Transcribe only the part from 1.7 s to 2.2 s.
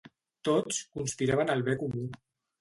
comú.